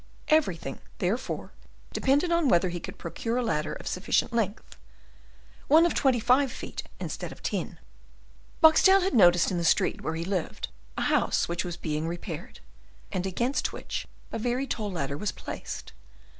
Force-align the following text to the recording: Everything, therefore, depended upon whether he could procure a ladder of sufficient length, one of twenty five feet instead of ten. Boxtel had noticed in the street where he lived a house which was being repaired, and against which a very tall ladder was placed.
Everything, 0.29 0.79
therefore, 0.97 1.51
depended 1.93 2.31
upon 2.31 2.47
whether 2.49 2.69
he 2.69 2.79
could 2.79 2.97
procure 2.97 3.37
a 3.37 3.43
ladder 3.43 3.73
of 3.73 3.85
sufficient 3.85 4.33
length, 4.33 4.75
one 5.67 5.85
of 5.85 5.93
twenty 5.93 6.19
five 6.19 6.51
feet 6.51 6.81
instead 6.99 7.31
of 7.31 7.43
ten. 7.43 7.77
Boxtel 8.63 9.03
had 9.03 9.13
noticed 9.13 9.51
in 9.51 9.59
the 9.59 9.63
street 9.63 10.01
where 10.01 10.15
he 10.15 10.25
lived 10.25 10.69
a 10.97 11.01
house 11.03 11.47
which 11.47 11.63
was 11.63 11.77
being 11.77 12.07
repaired, 12.07 12.61
and 13.11 13.27
against 13.27 13.73
which 13.73 14.07
a 14.31 14.39
very 14.39 14.65
tall 14.65 14.91
ladder 14.91 15.17
was 15.19 15.31
placed. 15.31 15.91